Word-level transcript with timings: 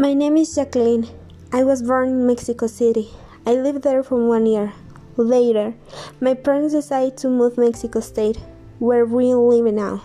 My 0.00 0.14
name 0.14 0.38
is 0.38 0.54
Jacqueline. 0.54 1.10
I 1.52 1.62
was 1.62 1.82
born 1.82 2.08
in 2.08 2.26
Mexico 2.26 2.68
City. 2.68 3.10
I 3.44 3.52
lived 3.52 3.82
there 3.82 4.02
for 4.02 4.16
one 4.26 4.46
year. 4.46 4.72
Later, 5.18 5.74
my 6.22 6.32
parents 6.32 6.72
decided 6.72 7.18
to 7.18 7.28
move 7.28 7.56
to 7.56 7.60
Mexico 7.60 8.00
State, 8.00 8.38
where 8.78 9.04
we 9.04 9.34
live 9.34 9.74
now. 9.74 10.00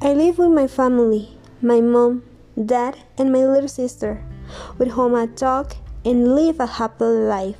I 0.00 0.12
live 0.12 0.38
with 0.38 0.52
my 0.52 0.68
family, 0.68 1.28
my 1.60 1.80
mom, 1.80 2.22
dad, 2.54 2.98
and 3.18 3.32
my 3.32 3.44
little 3.44 3.66
sister, 3.68 4.22
with 4.78 4.92
whom 4.92 5.16
I 5.16 5.26
talk 5.26 5.74
and 6.04 6.36
live 6.36 6.60
a 6.60 6.66
happy 6.66 7.02
life. 7.02 7.58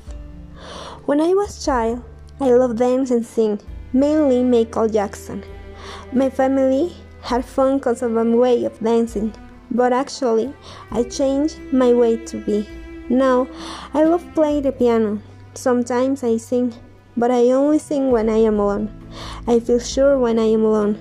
When 1.05 1.19
I 1.19 1.33
was 1.33 1.65
child, 1.65 2.01
I 2.39 2.51
loved 2.51 2.77
dance 2.77 3.11
and 3.11 3.25
sing, 3.25 3.59
mainly 3.91 4.41
Michael 4.41 4.87
Jackson. 4.87 5.43
My 6.13 6.29
family 6.29 6.95
had 7.21 7.43
fun 7.43 7.79
because 7.79 8.01
of 8.03 8.11
my 8.11 8.23
way 8.23 8.63
of 8.63 8.79
dancing, 8.79 9.33
but 9.71 9.93
actually, 9.93 10.53
I 10.91 11.03
changed 11.03 11.57
my 11.71 11.93
way 11.93 12.17
to 12.25 12.37
be. 12.37 12.67
Now, 13.09 13.47
I 13.93 14.03
love 14.03 14.25
playing 14.33 14.63
the 14.63 14.71
piano. 14.71 15.21
Sometimes 15.53 16.23
I 16.23 16.37
sing, 16.37 16.73
but 17.17 17.31
I 17.31 17.51
only 17.51 17.79
sing 17.79 18.11
when 18.11 18.29
I 18.29 18.37
am 18.37 18.59
alone. 18.59 18.89
I 19.47 19.59
feel 19.59 19.79
sure 19.79 20.17
when 20.17 20.39
I 20.39 20.45
am 20.45 20.63
alone, 20.63 20.95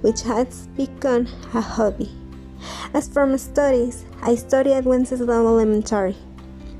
which 0.00 0.22
has 0.22 0.66
become 0.68 1.26
a 1.54 1.60
hobby. 1.60 2.10
As 2.94 3.08
for 3.08 3.26
my 3.26 3.36
studies, 3.36 4.04
I 4.22 4.34
study 4.34 4.72
at 4.72 4.84
Wenceslas 4.84 5.28
Elementary, 5.28 6.16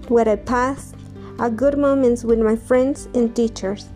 where 0.08 0.28
I 0.28 0.36
pass 0.36 0.94
a 1.38 1.50
good 1.50 1.78
moments 1.78 2.24
with 2.24 2.38
my 2.40 2.56
friends 2.56 3.08
and 3.14 3.34
teachers. 3.36 3.88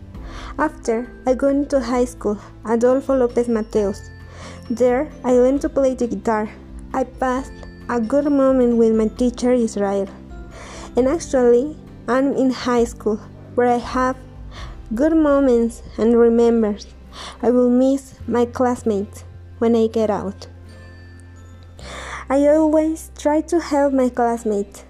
After, 0.57 1.11
I 1.25 1.33
go 1.33 1.47
into 1.47 1.79
high 1.79 2.05
school, 2.05 2.37
Adolfo 2.65 3.17
Lopez 3.17 3.47
Mateos. 3.47 4.09
There, 4.69 5.09
I 5.23 5.33
learn 5.33 5.59
to 5.59 5.69
play 5.69 5.95
the 5.95 6.07
guitar. 6.07 6.49
I 6.93 7.05
passed 7.05 7.53
a 7.87 8.01
good 8.01 8.29
moment 8.29 8.75
with 8.75 8.93
my 8.93 9.07
teacher 9.07 9.53
Israel. 9.53 10.09
And 10.97 11.07
actually, 11.07 11.77
I'm 12.05 12.33
in 12.33 12.49
high 12.49 12.83
school, 12.83 13.15
where 13.55 13.69
I 13.69 13.77
have 13.77 14.17
good 14.93 15.15
moments 15.15 15.83
and 15.97 16.19
remembers. 16.19 16.87
I 17.41 17.49
will 17.49 17.69
miss 17.69 18.15
my 18.27 18.45
classmates 18.45 19.23
when 19.59 19.73
I 19.73 19.87
get 19.87 20.09
out. 20.09 20.47
I 22.29 22.45
always 22.47 23.09
try 23.17 23.39
to 23.39 23.61
help 23.61 23.93
my 23.93 24.09
classmates 24.09 24.83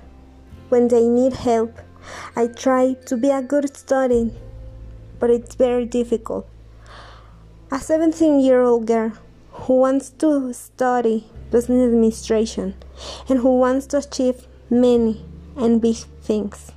when 0.70 0.88
they 0.88 1.08
need 1.08 1.34
help. 1.34 1.78
I 2.36 2.48
try 2.48 2.94
to 3.06 3.16
be 3.16 3.30
a 3.30 3.44
good 3.44 3.78
student, 3.78 4.34
but 5.20 5.30
it's 5.30 5.54
very 5.54 5.86
difficult. 5.86 6.48
A 7.72 7.80
17 7.80 8.40
year 8.40 8.64
old 8.64 8.88
girl 8.88 9.14
who 9.52 9.76
wants 9.78 10.10
to 10.22 10.52
study 10.54 11.28
business 11.52 11.86
administration 11.86 12.76
and 13.30 13.40
who 13.40 13.60
wants 13.60 13.86
to 13.88 13.98
achieve 13.98 14.48
many 14.70 15.24
and 15.56 15.82
big 15.82 15.98
things. 16.22 16.72